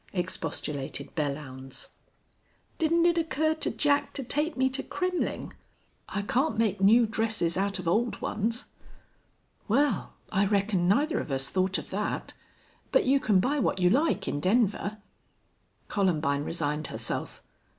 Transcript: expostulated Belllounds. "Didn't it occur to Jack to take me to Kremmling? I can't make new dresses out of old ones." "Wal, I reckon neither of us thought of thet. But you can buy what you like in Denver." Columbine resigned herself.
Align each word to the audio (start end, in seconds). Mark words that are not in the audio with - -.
expostulated 0.13 1.13
Belllounds. 1.13 1.89
"Didn't 2.79 3.05
it 3.05 3.19
occur 3.19 3.53
to 3.53 3.69
Jack 3.69 4.13
to 4.13 4.23
take 4.23 4.57
me 4.57 4.67
to 4.67 4.81
Kremmling? 4.81 5.53
I 6.09 6.23
can't 6.23 6.57
make 6.57 6.81
new 6.81 7.05
dresses 7.05 7.55
out 7.55 7.77
of 7.77 7.87
old 7.87 8.19
ones." 8.19 8.69
"Wal, 9.67 10.13
I 10.31 10.47
reckon 10.47 10.87
neither 10.87 11.19
of 11.19 11.29
us 11.31 11.49
thought 11.51 11.77
of 11.77 11.89
thet. 11.89 12.33
But 12.91 13.05
you 13.05 13.19
can 13.19 13.39
buy 13.39 13.59
what 13.59 13.77
you 13.77 13.91
like 13.91 14.27
in 14.27 14.39
Denver." 14.39 14.97
Columbine 15.87 16.45
resigned 16.45 16.87
herself. 16.87 17.43